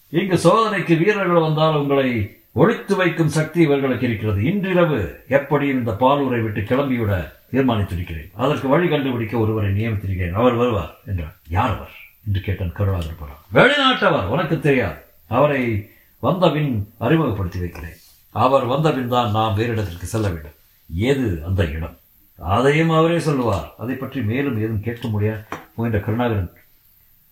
இங்கு 0.10 0.38
சோதனைக்கு 0.38 0.98
வீரர்கள் 0.98 1.46
வந்தால் 1.48 1.76
உங்களை 1.76 2.41
ஒழித்து 2.52 2.96
வைக்கும் 2.96 3.30
சக்தி 3.30 3.62
இவர்களுக்கு 3.62 4.08
இருக்கிறது. 4.08 4.44
இன்றிரவு 4.44 5.24
எப்படியும் 5.28 5.78
இந்த 5.78 5.92
பாலூரை 5.92 6.42
விட்டு 6.42 6.62
கிளம்பிவிட 6.62 7.32
தீர்மானித்திருக்கிறேன்? 7.52 8.32
அதற்கு 8.34 8.68
வழி 8.68 8.88
கண்டுபிடிக்க 8.88 9.38
ஒருவரை 9.38 9.70
நியமித்திருக்கிறேன். 9.70 10.32
அவர் 10.32 10.54
வருவார் 10.54 10.96
என்றார். 11.06 11.36
யார் 11.50 11.76
அவர்? 11.76 11.90
என்று 12.28 12.42
கேட்டான் 12.42 12.74
கருணாகர் 12.78 13.30
வெளிநாட்டவர் 13.54 14.26
உனக்கு 14.26 14.60
தெரியாது. 14.60 15.00
அவரை 15.28 15.90
வந்தபின் 16.20 16.94
அறிமுகப்படுத்தி 16.98 17.60
வைக்கிறேன். 17.60 17.96
அவர் 18.32 18.66
வந்தபின் 18.66 19.08
தான் 19.08 19.32
நாம் 19.32 19.56
வேறு 19.56 19.72
இடத்திற்கு 19.72 20.06
செல்ல 20.06 20.28
வேண்டும். 20.28 20.58
ஏது 20.96 21.44
அந்த 21.46 21.66
இடம்? 21.66 21.98
அதையும் 22.40 22.90
அவரே 22.90 23.20
சொல்லுவார். 23.20 23.74
அதை 23.78 23.96
பற்றி 23.96 24.22
மேலும் 24.22 24.62
ஏதும் 24.62 24.82
கேட்க 24.82 25.08
முடியாது 25.08 25.42
முயன்ற 25.76 26.00
கருணாகரன் 26.00 26.52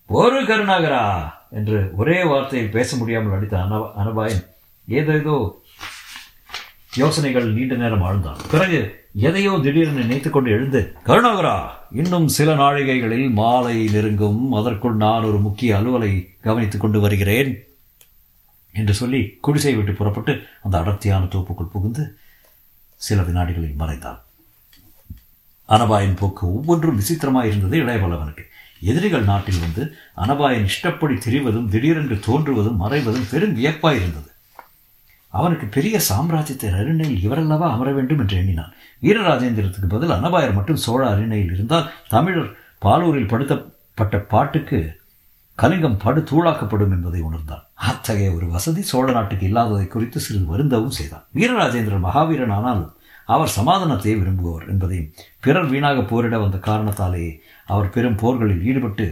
ஒரு 0.06 0.42
கருணாகரா 0.42 1.32
என்று 1.50 1.90
ஒரே 1.96 2.22
வார்த்தையில் 2.22 2.70
பேச 2.70 2.96
முடியாமல் 2.96 3.36
அடித்த 3.36 3.58
அனபாயன் 3.98 4.46
ஏதோ 4.90 5.12
ஏதோ 5.12 5.34
யோசனைகள் 6.94 7.52
நீண்ட 7.52 7.74
நேரம் 7.74 8.02
ஆழ்ந்தான். 8.02 8.40
பிறகு 8.50 8.78
எதையோ 9.14 9.60
திடீரென 9.62 10.00
நினைத்துக் 10.00 10.32
கொண்டு 10.32 10.50
எழுந்து 10.50 10.80
கருணாகரா 11.06 11.56
இன்னும் 11.92 12.28
சில 12.28 12.54
நாழிகைகளில் 12.54 13.30
மாலை 13.30 13.76
நெருங்கும் 13.88 14.52
அதற்குள் 14.52 14.94
நான் 14.94 15.24
ஒரு 15.24 15.38
முக்கிய 15.40 15.76
அலுவலை 15.76 16.10
கவனித்துக் 16.40 16.80
கொண்டு 16.80 17.00
வருகிறேன் 17.00 17.52
என்று 18.72 18.94
சொல்லி 18.94 19.20
குடிசை 19.40 19.74
விட்டு 19.74 19.92
புறப்பட்டு 19.92 20.34
அந்த 20.62 20.78
அடர்த்தியான 20.78 21.24
தோப்புக்குள் 21.24 21.72
புகுந்து 21.72 22.18
சில 22.96 23.22
வினாடிகளில் 23.22 23.80
மறைந்தான். 23.82 24.20
அனபாயின் 25.68 26.16
போக்கு 26.16 26.54
ஒவ்வொன்றும் 26.54 26.96
விசித்திரமாக 26.96 27.46
இருந்தது 27.46 27.76
இளையவல்லவனுக்கு. 27.84 28.44
எதிரிகள் 28.80 29.22
நாட்டில் 29.22 29.60
வந்து 29.60 29.82
அனபாயின் 30.16 30.64
இஷ்டப்படி 30.64 31.14
திரிவதும் 31.14 31.68
திடீரென்று 31.68 32.16
தோன்றுவதும் 32.16 32.80
மறைவதும் 32.80 33.30
பெரும் 33.30 33.56
வியப்பாயிருந்தது. 33.56 34.29
அவனுக்கு 35.34 35.66
பெரிய 35.76 35.96
சாம்ராஜ்யத்தை 36.08 36.68
அருணையில் 36.78 37.24
இவரல்லவா 37.26 37.66
அமர 37.74 37.88
வேண்டும் 37.98 38.20
என்று 38.22 38.36
எண்ணினான். 38.40 38.72
வீரராஜேந்திரத்துக்கு 39.02 39.88
பதில் 39.94 40.16
அனபாயர் 40.16 40.56
மட்டும் 40.58 40.80
சோழ 40.84 41.02
அருணையில் 41.10 41.52
இருந்தால் 41.56 41.90
தமிழர் 42.14 42.50
பாலூரில் 42.84 43.30
படுத்தப்பட்ட 43.32 44.18
பாட்டுக்கு 44.32 44.78
கலிங்கம் 45.58 45.98
படு 46.04 46.20
தூளாக்கப்படும் 46.30 46.92
என்பதை 46.96 47.20
உணர்ந்தான். 47.28 47.64
அத்தகைய 47.88 48.30
ஒரு 48.36 48.46
வசதி 48.54 48.82
சோழ 48.90 49.06
நாட்டுக்கு 49.12 49.44
இல்லாததை 49.48 49.86
குறித்து 49.88 50.18
சிறிது 50.26 50.46
வருந்தவும் 50.52 50.96
செய்தான். 50.98 51.24
வீரராஜேந்திரன் 51.38 52.06
மகாவீரன் 52.06 52.54
ஆனாலும் 52.58 52.90
அவர் 53.28 53.52
சமாதானத்தை 53.56 54.12
விரும்புவார் 54.20 54.64
என்பதையும் 54.72 55.10
பிறர் 55.44 55.68
வீணாக 55.72 55.98
போரிட 56.02 56.38
வந்த 56.44 56.58
காரணத்தாலேயே 56.68 57.32
அவர் 57.66 57.92
பெரும் 57.96 58.18
போர்களில் 58.22 58.64
ஈடுபட்டு 58.70 59.06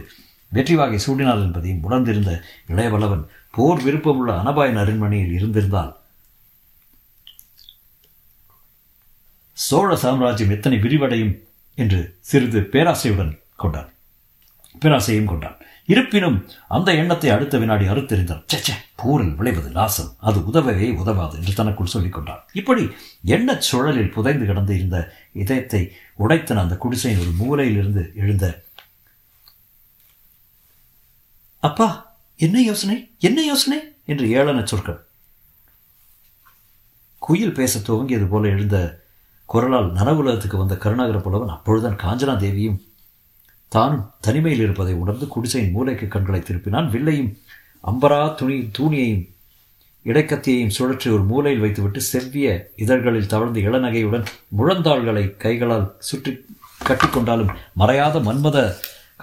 வெற்றி 0.51 0.75
வாகை 0.75 0.99
சூடினார் 1.05 1.43
என்பதையும் 1.45 1.83
உணர்ந்திருந்த 1.87 2.31
இளையவல்லவன் 2.71 3.23
போர் 3.57 3.83
விருப்பமுள்ள 3.85 4.31
அனபாயன் 4.41 4.81
அரண்மனையில் 4.83 5.35
இருந்திருந்தால் 5.37 5.91
சோழ 9.59 9.95
சாம்ராஜ்யம் 9.95 10.49
எத்தனை 10.49 10.77
விரிவடையும் 10.77 11.39
என்று 11.75 12.17
சிறிது 12.19 12.59
பேராசையுடன் 12.59 13.39
கொண்டான். 13.55 13.93
பேராசையும் 14.81 15.25
கொண்டான். 15.25 15.57
இருப்பினும் 15.85 16.49
அந்த 16.67 16.93
எண்ணத்தை 16.93 17.29
அடுத்த 17.29 17.57
வினாடி 17.57 17.87
அறுத்தெறிந்தார் 17.87 18.45
சேச்சே 18.53 18.71
போரில் 18.95 19.35
விளைவது 19.35 19.69
நாசம். 19.69 20.15
அது 20.17 20.39
உதவவே 20.39 20.95
உதவாது 20.95 21.37
என்று 21.37 21.53
தனக்குள் 21.53 21.85
சொல்லிக் 21.85 22.13
கொண்டான். 22.13 22.43
இப்படி 22.53 22.91
எண்ணச் 23.25 23.61
சுழலில் 23.71 24.11
புதைந்து 24.11 24.45
கிடந்து 24.45 24.75
இருந்த 24.75 25.15
இதயத்தை 25.33 25.91
உடைத்தன 26.19 26.55
அந்த 26.55 26.77
குடிசையின் 26.77 27.19
ஒரு 27.19 27.31
மூலையிலிருந்து 27.31 28.13
எழுந்த 28.13 28.63
அப்பா 31.59 32.17
என்ன 32.35 32.61
யோசனை? 32.61 33.11
என்ன 33.19 33.41
யோசனை? 33.41 33.95
என்று 34.05 34.25
ஏளன 34.25 34.63
சொற்கள். 34.63 35.05
குயில் 37.17 37.53
பேச 37.53 37.79
துவங்கியது 37.79 38.27
போல 38.27 38.47
எழுந்த 38.47 39.07
குரலால் 39.51 39.93
நனவுலகத்துக்கு 39.93 40.57
வந்த 40.57 40.75
கருணாகர 40.75 41.17
புலவன் 41.17 41.53
அப்பொழுதுதான் 41.55 41.99
காஞ்சனா 42.03 42.35
தேவியும் 42.37 42.79
தானும் 43.67 44.05
தனிமையில் 44.25 44.61
இருப்பதை 44.61 44.93
உணர்ந்து 44.93 45.27
குடிசையின் 45.27 45.71
மூளைக்கு 45.71 46.07
கண்களை 46.07 46.39
திருப்பினான். 46.41 46.89
வில்லையும் 46.89 47.31
அம்பரா 47.83 48.19
துணி 48.35 48.57
தூணியையும் 48.77 49.25
இடைக்கத்தியையும் 50.03 50.75
சுழற்றி 50.77 51.07
ஒரு 51.15 51.23
மூலையில் 51.23 51.63
வைத்துவிட்டு 51.63 52.01
செவ்விய 52.01 52.49
இதழ்களில் 52.75 53.31
தவழ்ந்து 53.33 53.61
இளநகையுடன் 53.61 54.25
முழந்தாள்களை 54.57 55.37
கைகளால் 55.37 55.87
சுற்றி 56.09 56.33
கட்டிக்கொண்டாலும் 56.89 57.51
மறையாத 57.77 58.21
மன்மத 58.27 58.57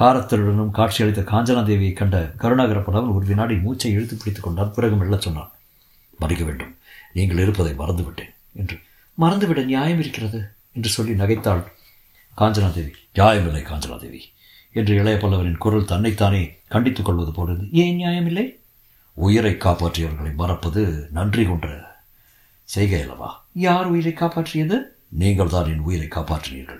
காரத்தருடனும் 0.00 0.74
காட்சியளித்த 0.78 1.22
காஞ்சனா 1.32 1.62
தேவியை 1.70 1.92
கண்ட 1.92 2.16
கருணாகர 2.36 2.80
புலவன் 2.80 3.14
ஒரு 3.14 3.24
வினாடி 3.26 3.54
மூச்சை 3.56 3.92
இழுத்து 3.92 4.16
பிடித்துக் 4.16 4.42
கொண்டான். 4.42 4.74
பிறகு 4.74 4.96
மெல்லச் 4.96 5.26
சொன்னான் 5.28 5.52
மறிக்க 6.20 6.44
வேண்டும். 6.44 6.74
நீங்கள் 7.12 7.38
இருப்பதை 7.38 7.72
மறந்துவிட்டேன் 7.72 8.34
என்று. 8.52 8.78
மறந்துவிட 9.18 9.64
நியாயம் 9.64 10.00
இருக்கிறது 10.00 10.48
என்று 10.72 10.88
சொல்லி 10.88 11.12
நகைத்தாள் 11.12 11.64
காஞ்சனா 12.38 12.72
தேவி 12.72 12.92
நியாயமில்லை 13.14 13.62
காஞ்சனா 13.62 13.98
தேவி 13.98 14.34
என்று 14.72 14.94
இளைய 14.94 15.18
பல்லவனின் 15.18 15.58
குரல் 15.58 15.84
தன்னைத்தானே 15.84 16.58
கண்டித்துக் 16.70 17.04
கொள்வது 17.04 17.32
போலது 17.32 17.68
ஏன் 17.72 17.96
நியாயமில்லை? 17.96 18.56
உயிரை 19.12 19.52
காப்பாற்றியவர்களை 19.52 20.34
மறப்பது 20.34 21.08
நன்றி 21.12 21.44
கொன்ற 21.44 21.96
செய்கை 22.64 23.00
அல்லவா? 23.00 23.44
யார் 23.52 23.86
உயிரை 23.86 24.12
காப்பாற்றியது? 24.12 24.78
நீங்கள் 25.08 25.48
தான் 25.48 25.66
என் 25.66 25.78
உயிரை 25.78 26.06
காப்பாற்றினீர்கள். 26.06 26.78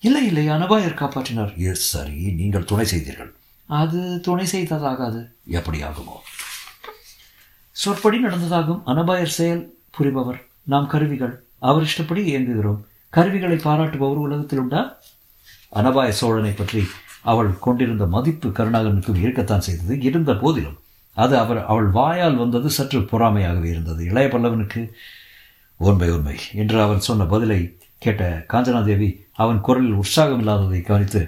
இல்லை 0.00 0.26
இல்லை 0.26 0.48
அனபாயர் 0.48 0.94
காப்பாற்றினார். 0.94 1.56
எஸ் 1.56 1.88
சரி 1.88 2.32
நீங்கள் 2.32 2.64
துணை 2.64 2.84
செய்தீர்கள். 2.84 3.34
அது 3.66 4.20
துணை 4.20 4.46
செய்ததாகாது. 4.52 5.30
எப்படி 5.46 5.82
ஆகுமோ? 5.82 6.16
சொற்படி 7.72 8.24
நடந்ததாகும். 8.24 8.82
அனபாயர் 8.86 9.36
செயல் 9.38 9.78
புரிபவர். 9.90 10.46
நாம் 10.62 10.86
கருவிகள். 10.86 11.47
அவர் 11.58 11.82
இஷ்டப்படி 11.82 12.22
இயங்குகிறோம். 12.32 12.80
கருவிகளை 13.10 13.56
பாராட்டுபவர் 13.56 14.24
உலகத்தில் 14.26 14.58
உண்டா? 14.58 14.98
அனபாய 15.74 16.08
சோழனை 16.08 16.50
பற்றி 16.50 16.82
அவள் 17.22 17.58
கொண்டிருந்த 17.58 18.06
மதிப்பு 18.06 18.48
கருணாகரனுக்கும் 18.48 19.22
இருக்கத்தான் 19.22 19.60
செய்தது. 19.60 20.00
இருந்த 20.00 20.32
போதிலும் 20.34 20.78
அது 21.16 21.34
அவர் 21.38 21.60
அவள் 21.66 21.88
வாயால் 21.90 22.36
வந்தது 22.36 22.70
சற்று 22.70 23.00
பொறாமையாகவே 23.00 23.64
இருந்தது. 23.64 24.04
இளைய 24.04 24.28
பல்லவனுக்கு 24.28 24.82
உண்மை 25.76 26.10
உண்மை 26.10 26.36
என்று 26.52 26.82
அவன் 26.82 27.00
சொன்ன 27.00 27.24
பதிலை 27.24 27.60
கேட்ட 27.98 28.44
காஞ்சனாதேவி 28.52 29.08
அவன் 29.32 29.60
குரலில் 29.60 29.98
உற்சாகம் 30.02 30.38
இல்லாததை 30.38 30.80
கவனித்து 30.80 31.22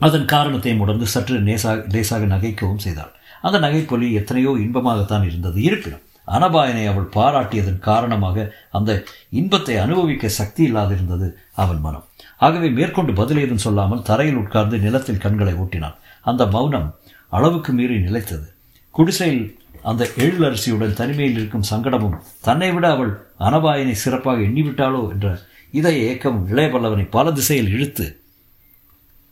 அதன் 0.00 0.24
காரணத்தையும் 0.24 0.80
உணர்ந்து 0.80 1.06
சற்று 1.06 1.36
நேசாக 1.40 1.84
லேசாக 1.88 2.24
நகைக்கவும் 2.24 2.84
செய்தாள். 2.86 3.12
அந்த 3.42 3.56
நகைப்பொலி 3.58 4.12
எத்தனையோ 4.12 4.50
இன்பமாகத்தான் 4.50 5.26
இருந்தது. 5.26 5.62
இருப்பினும் 5.62 6.04
அனபாயனை 6.36 6.84
அவள் 6.90 7.12
பாராட்டியதன் 7.16 7.78
காரணமாக 7.78 8.46
அந்த 8.70 8.90
இன்பத்தை 9.30 9.76
அனுபவிக்க 9.76 10.28
சக்தி 10.28 10.62
இல்லாதிருந்தது 10.72 11.28
அவன் 11.54 11.80
மனம். 11.80 12.06
ஆகவே 12.36 12.68
மேற்கொண்டு 12.70 13.12
பதிலேதும் 13.12 13.64
சொல்லாமல் 13.66 14.02
தரையில் 14.02 14.36
உட்கார்ந்து 14.36 14.78
நிலத்தில் 14.78 15.22
கண்களை 15.24 15.54
ஊட்டினான் 15.54 15.96
அந்த 16.20 16.46
மௌனம் 16.46 16.88
அளவுக்கு 17.28 17.72
மீறி 17.72 17.98
நிலைத்தது. 17.98 18.46
குடிசையில் 18.90 19.58
அந்த 19.82 20.04
எழிலரசியுடன் 20.16 20.98
தனிமையில் 21.00 21.36
இருக்கும் 21.38 21.68
சங்கடமும் 21.70 22.16
தன்னை 22.40 22.70
விட 22.72 22.86
அவள் 22.90 23.12
அனபாயனை 23.38 23.94
சிறப்பாக 24.04 24.40
எண்ணிவிட்டாளோ 24.40 25.02
என்ற 25.10 25.28
இதய 25.70 25.98
இளைய 26.02 26.30
இளையபல்லவனை 26.52 27.06
பல 27.10 27.32
திசையில் 27.32 27.70
இழுத்து 27.70 28.06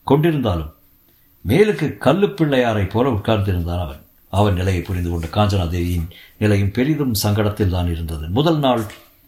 கொண்டிருந்தாலும் 0.07 0.73
மேலுக்கு 1.45 1.87
கல்லு 1.99 2.27
பிள்ளையாரைப் 2.27 2.91
போல 2.91 3.11
உட்கார்ந்திருந்தான் 3.11 3.83
அவன். 3.85 4.03
அவன் 4.33 4.55
நிலையை 4.55 4.83
புரிந்து 4.83 5.11
கொண்ட 5.11 5.27
காஞ்சனாதேவியின் 5.37 6.09
நிலையும் 6.39 6.73
பெரிதும் 6.77 7.15
சங்கடத்தில் 7.23 7.75
தான் 7.75 7.91
இருந்தது. 7.95 8.25
முதல் 8.29 8.59
நாள் 8.59 8.83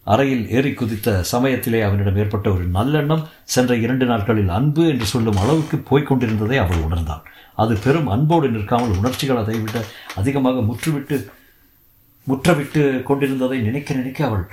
அறையில் 0.06 0.44
ஏறி 0.50 0.70
குதித்த 0.72 1.08
சமயத்திலே 1.22 1.80
அவனிடம் 1.82 2.16
ஏற்பட்ட 2.16 2.46
ஒரு 2.50 2.64
நல்லெண்ணம் 2.76 3.24
சென்ற 3.54 3.72
இரண்டு 3.76 4.06
நாட்களில் 4.06 4.48
அன்பு 4.48 4.82
என்று 4.88 5.06
சொல்லும் 5.06 5.36
அளவுக்கு 5.36 5.76
போய்கொண்டிருந்ததை 5.90 6.56
அவள் 6.64 6.84
உணர்ந்தாள். 6.86 7.24
அது 7.54 7.74
பெரும் 7.84 8.08
அன்போடு 8.14 8.48
நிற்காமல் 8.50 8.96
உணர்ச்சிகள் 8.98 9.40
அதை 9.42 9.56
விட 9.60 9.78
அதிகமாக 10.14 10.60
முற்றுவிட்டு 10.60 11.16
முற்றவிட்டு 12.26 12.82
கொண்டிருந்ததை 13.02 13.58
நினைக்க 13.60 13.94
நினைக்க 13.94 14.20
அவள் 14.26 14.46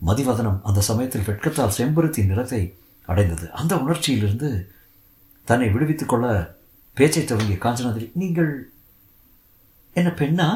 மதிவதனம் 0.00 0.58
அந்த 0.62 0.80
சமயத்தில் 0.80 1.26
வெட்கத்தால் 1.28 1.76
செம்பருத்தி 1.78 2.22
நிறத்தை 2.26 2.62
அடைந்தது. 3.08 3.46
அந்த 3.52 3.72
உணர்ச்சியிலிருந்து 3.76 4.50
தன்னை 5.48 5.68
விடுவித்துக் 5.74 6.08
கொள்ள 6.08 6.26
பேச்சை 6.96 7.24
தொடங்கிய 7.24 7.58
காஞ்சனாதிரி 7.64 8.06
நீங்கள் 8.22 8.52
என்ன 9.98 10.10
பெண்ணா? 10.20 10.46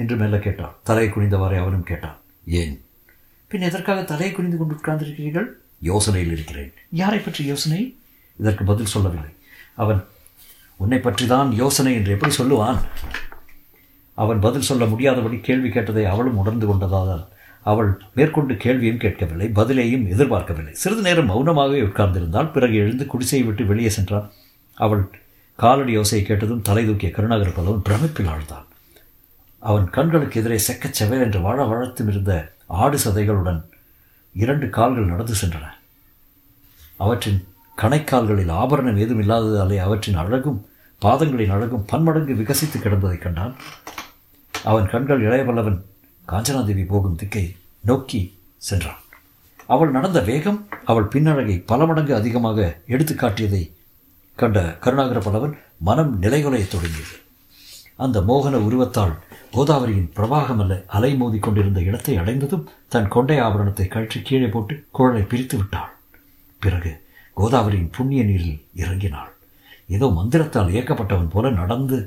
என்று 0.00 0.14
மெல்ல 0.16 0.36
கேட்டாள் 0.38 0.74
தலை 0.82 1.06
குனிந்தவாறே 1.08 1.56
அவனும் 1.62 1.86
கேட்டான். 1.90 2.18
ஏன்? 2.60 2.74
பின் 3.50 3.66
எதற்காக 3.68 4.02
தலையை 4.02 4.30
குனிந்து 4.34 4.56
கொண்டு 4.56 4.74
உட்கார்ந்திருக்கிறீர்கள் 4.74 5.48
யோசனையில் 5.82 6.32
இருக்கிறேன். 6.36 6.70
யாரை 6.90 7.18
பற்றி 7.18 7.42
யோசனை? 7.44 7.80
இதற்கு 8.38 8.64
பதில் 8.64 8.92
சொல்லவில்லை. 8.94 9.32
அவன் 9.74 10.00
உன்னை 10.76 10.98
பற்றி 10.98 11.26
தான் 11.26 11.50
யோசனை 11.52 11.94
என்று 11.94 12.12
எப்படி 12.12 12.34
சொல்லுவான்? 12.34 12.78
அவன் 14.14 14.40
பதில் 14.40 14.68
சொல்ல 14.68 14.84
முடியாதபடி 14.84 15.38
கேள்வி 15.40 15.70
கேட்டதை 15.70 16.04
அவளும் 16.04 16.36
உணர்ந்து 16.36 16.66
கொண்டதால் 16.68 17.24
அவள் 17.62 17.90
மேற்கொண்டு 18.14 18.56
கேள்வியும் 18.56 19.02
கேட்கவில்லை 19.04 19.48
பதிலையும் 19.58 20.06
எதிர்பார்க்கவில்லை. 20.14 20.74
சிறிது 20.82 21.02
நேரம் 21.02 21.30
மௌனமாகவே 21.30 21.80
உட்கார்ந்திருந்தால் 21.88 22.52
பிறகு 22.52 22.76
எழுந்து 22.84 23.06
குடிசையை 23.06 23.46
விட்டு 23.46 23.66
வெளியே 23.66 23.88
சென்றான். 23.88 24.30
அவள் 24.78 25.04
காலடி 25.58 25.92
யோசையை 25.96 26.24
கேட்டதும் 26.26 26.62
தலை 26.62 26.84
தூக்கிய 26.86 27.10
கருணாகர 27.12 27.50
பலவன் 27.50 27.84
பிரமிப்பில் 27.88 28.32
ஆழ்ந்தான். 28.34 28.66
அவன் 29.66 29.90
கண்களுக்கு 29.90 30.40
எதிரே 30.40 30.58
செக்கச் 30.58 31.04
செவல் 31.04 31.20
என்று 31.20 31.40
வாழ 31.40 31.64
வளர்த்தும் 31.64 32.08
இருந்த 32.08 32.52
ஆடு 32.66 32.98
சதைகளுடன் 32.98 33.62
இரண்டு 34.34 34.70
கால்கள் 34.70 35.04
நடந்து 35.04 35.32
சென்றன. 35.32 35.64
அவற்றின் 36.96 37.48
கணைக்கால்களில் 37.76 38.50
ஆபரணம் 38.50 38.96
ஏதும் 38.96 39.22
இல்லாததாலே 39.22 39.76
அவற்றின் 39.76 40.16
அழகும் 40.16 40.66
பாதங்களின் 41.02 41.50
அழகும் 41.50 41.84
பன்மடங்கு 41.84 42.34
விகசித்து 42.34 42.78
கிடந்ததைக் 42.78 43.22
கண்டான். 43.22 43.54
அவன் 44.64 44.88
கண்கள் 44.88 45.22
இளையவல்லவன் 45.22 45.80
காஞ்சனாதேவி 46.28 46.86
போகும் 46.86 47.16
திக்கை 47.16 47.56
நோக்கி 47.80 48.38
சென்றான். 48.56 49.00
அவள் 49.66 49.90
நடந்த 49.90 50.20
வேகம் 50.20 50.68
அவள் 50.84 51.04
பின்னழகை 51.04 51.58
பல 51.58 51.86
மடங்கு 51.86 52.14
அதிகமாக 52.14 52.78
எடுத்து 52.86 53.14
காட்டியதை 53.14 53.72
கண்ட 54.36 54.76
கருணாகர 54.80 55.20
பல்லவன் 55.20 55.58
மனம் 55.78 56.22
நிலைகுலையத் 56.22 56.68
தொடங்கியது. 56.68 57.24
அந்த 57.96 58.20
மோகன 58.20 58.54
உருவத்தால் 58.54 59.16
கோதாவரியின் 59.54 60.10
பிரவாகமல்ல 60.16 60.74
அலை 60.96 61.10
மோதி 61.16 61.38
கொண்டிருந்த 61.38 61.80
இடத்தை 61.80 62.14
அடைந்ததும் 62.16 62.64
தன் 62.92 63.08
கொண்டை 63.08 63.36
ஆபரணத்தை 63.38 63.86
கழற்றி 63.88 64.18
கீழே 64.22 64.48
போட்டு 64.48 64.74
குழலை 64.96 65.22
பிரித்து 65.22 65.56
விட்டாள். 65.56 65.92
பிறகு 66.62 66.92
கோதாவரியின் 67.36 67.92
புண்ணிய 67.96 68.22
நீரில் 68.24 68.58
இறங்கினாள். 68.82 69.32
ஏதோ 69.88 70.06
மந்திரத்தால் 70.18 70.72
இயக்கப்பட்டவன் 70.74 71.32
போல 71.34 71.50
நடந்து 71.50 71.98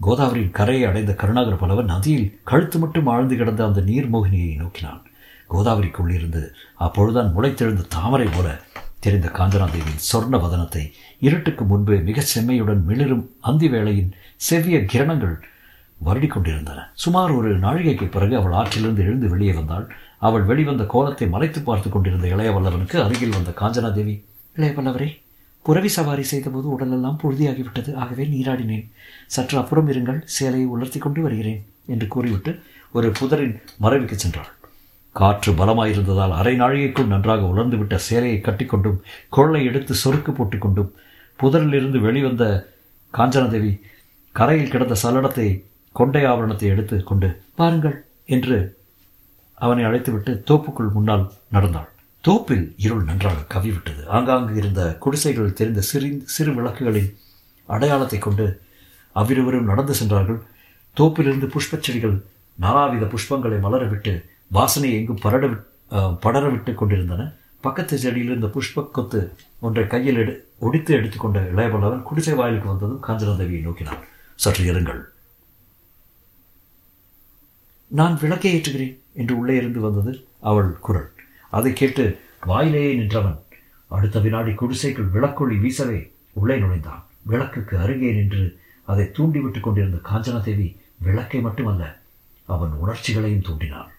கோதாவரியின் 0.00 0.56
கரையை 0.58 0.84
அடைந்த 0.88 1.12
கருணாகர 1.12 1.56
பலவன் 1.56 1.90
நதியில் 1.92 2.32
கழுத்து 2.50 2.76
மட்டும் 2.78 3.08
ஆழ்ந்து 3.14 3.34
கிடந்த 3.40 3.62
அந்த 3.64 3.80
நீர்மோகினியை 3.80 4.52
நோக்கினான். 4.62 5.02
கோதாவரிக்குள்ளிருந்து 5.50 6.42
அப்பொழுதுதான் 6.86 7.32
முளைத்தெழுந்த 7.36 7.86
தாமரை 7.96 8.28
போல 8.34 8.48
தெரிந்த 9.04 9.28
காஞ்சனாதேவியின் 9.38 10.04
சொர்ண 10.08 10.34
வதனத்தை 10.42 10.82
இருட்டுக்கு 11.26 11.64
முன்பு 11.70 11.94
மிகச் 12.08 12.30
செம்மையுடன் 12.32 12.82
மிளிரும் 12.88 13.24
அந்தி 13.50 13.68
வேளையின் 13.74 14.10
செவ்விய 14.48 14.78
கிரணங்கள் 14.92 15.36
வருடிக்கொண்டிருந்தன 16.06 16.84
சுமார் 16.94 17.32
ஒரு 17.38 17.50
நாழிகைக்கு 17.58 18.06
பிறகு 18.08 18.34
அவள் 18.36 18.54
ஆற்றிலிருந்து 18.60 19.02
எழுந்து 19.06 19.28
வெளியே 19.28 19.52
வந்தாள். 19.52 19.86
அவள் 20.18 20.42
வெளிவந்த 20.42 20.84
கோலத்தை 20.84 21.26
மறைத்து 21.28 21.60
பார்த்து 21.62 21.88
கொண்டிருந்த 21.90 22.26
இளையவல்லவனுக்கு 22.34 22.96
அருகில் 23.04 23.36
வந்த 23.36 23.50
காஞ்சனாதேவி 23.60 24.14
இளையவல்லவரே 24.56 25.08
புறவி 25.66 25.88
சவாரி 25.88 26.22
செய்தபோது 26.22 26.66
உடலெல்லாம் 26.68 27.18
புழுதியாகிவிட்டது. 27.22 27.90
ஆகவே 27.94 28.24
நீராடினேன். 28.24 28.86
சற்று 29.26 29.56
அப்புறம் 29.58 29.88
இருங்கள் 29.92 30.20
சேலையை 30.36 30.68
உலர்த்தி 30.74 30.98
கொண்டு 30.98 31.20
வருகிறேன் 31.22 31.60
என்று 31.86 32.06
கூறிவிட்டு 32.08 32.52
ஒரு 32.94 33.08
புதரின் 33.20 33.54
மறைவுக்கு 33.82 34.16
சென்றாள். 34.16 34.50
காற்று 35.16 35.52
பலமாயிருந்ததால் 35.52 36.34
அரை 36.40 36.54
நாழிகைக்குள் 36.60 37.12
நன்றாக 37.12 37.42
உலர்ந்துவிட்ட 37.52 37.96
சேலையை 38.08 38.38
கட்டிக்கொண்டும் 38.40 38.98
கொள்ளை 39.28 39.62
எடுத்து 39.64 39.94
சொருக்கு 39.94 40.32
போட்டுக்கொண்டும் 40.32 40.90
புதரிலிருந்து 41.38 41.98
வெளிவந்த 42.00 42.44
காஞ்சனாதேவி 43.14 43.72
கரையில் 44.34 44.72
கிடந்த 44.72 44.96
சல்லடத்தை 45.02 45.48
கொண்டை 45.98 46.22
ஆபரணத்தை 46.32 46.68
எடுத்து 46.74 46.96
கொண்டு 47.10 47.28
பாருங்கள். 47.60 47.96
என்று 48.34 48.56
அவனை 49.64 49.82
அழைத்துவிட்டு 49.84 50.32
தோப்புக்குள் 50.50 50.92
முன்னால் 50.96 51.24
நடந்தாள். 51.54 51.88
தோப்பில் 52.24 52.64
இருள் 52.84 53.04
நன்றாக 53.08 53.46
கவிவிட்டது. 53.54 54.02
ஆங்காங்கு 54.16 54.54
இருந்த 54.60 54.82
குடிசைகளில் 55.04 55.58
தெரிந்த 55.60 55.80
சிறு 55.90 56.08
சிறு 56.34 56.52
விளக்குகளின் 56.58 57.10
அடையாளத்தை 57.68 58.18
கொண்டு 58.26 58.46
அவ்விருவரும் 59.16 59.70
நடந்து 59.70 59.94
சென்றார்கள். 60.00 60.40
தோப்பிலிருந்து 60.96 61.48
புஷ்பச் 61.54 61.86
செடிகள் 61.86 62.16
நானாவித 62.58 63.04
புஷ்பங்களை 63.12 63.58
மலரவிட்டு 63.66 64.12
வாசனை 64.56 64.88
எங்கும் 64.98 65.22
பரட 65.24 65.44
படர 66.24 66.44
விட்டு 66.54 66.72
கொண்டிருந்தன. 66.74 67.22
பக்கத்து 67.64 67.94
செடியிலிருந்த 68.02 68.48
புஷ்ப 68.56 68.84
கொத்து 68.96 69.20
ஒன்றை 69.66 69.84
கையில் 69.92 70.18
எடு 70.22 70.34
ஒடித்து 70.66 70.92
எடுத்துக்கொண்ட 70.98 71.38
இளையவல்லவன் 71.52 72.04
குடிசை 72.08 72.34
வாயிலுக்கு 72.40 72.68
வந்ததும் 72.72 73.02
காஞ்சனதேவியை 73.06 73.62
நோக்கினான். 73.68 74.04
சற்று 74.38 74.64
இருங்கள். 74.72 75.00
நான் 77.98 78.18
விளக்கை 78.20 78.50
ஏற்றுகிறேன் 78.56 78.96
என்று 79.12 79.38
உள்ளே 79.38 79.54
இருந்து 79.56 79.80
வந்தது 79.80 80.12
அவள் 80.40 80.72
குரல். 80.78 81.08
அதை 81.50 81.72
கேட்டு 81.72 82.20
வாயிலேயே 82.46 82.92
நின்றவன் 82.94 83.38
அடுத்த 83.88 84.20
வினாடி 84.20 84.52
குடிசைக்குள் 84.52 85.12
விளக்கொளி 85.14 85.56
வீசவே 85.64 86.10
உள்ளே 86.32 86.58
நுழைந்தான். 86.58 87.02
விளக்குக்கு 87.22 87.78
அருகே 87.78 88.12
நின்று 88.12 88.60
அதை 88.84 89.10
தூண்டிவிட்டு 89.10 89.60
கொண்டிருந்த 89.60 89.98
காஞ்சனதேவி 90.10 90.76
விளக்கை 90.96 91.40
மட்டுமல்ல 91.40 92.02
அவன் 92.44 92.72
உணர்ச்சிகளையும் 92.72 93.42
தூண்டினாள். 93.42 93.90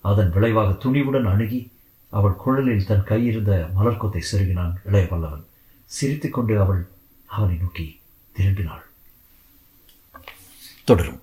அதன் 0.00 0.30
விளைவாக 0.30 0.88
துணிவுடன் 0.88 1.28
அணுகி 1.28 1.60
அவள் 2.08 2.40
குழலில் 2.42 2.86
தன் 2.86 3.04
கையிருந்த 3.04 3.70
மலர்கொத்தை 3.76 4.22
செருகினான் 4.32 4.74
இளைய 4.84 5.06
பல்லவன். 5.10 5.46
சிரித்துக்கொண்டு 5.84 6.60
அவள் 6.60 6.82
அவனை 7.26 7.56
நோக்கி 7.56 8.00
திரும்பினாள். 8.34 8.84
தொடரும். 10.84 11.22